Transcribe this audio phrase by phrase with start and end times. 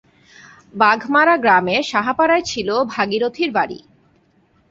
[0.73, 3.79] বাগমারা গ্রামের সাহাপাড়ায় ছিল ভাগীরথীর বাড়ি।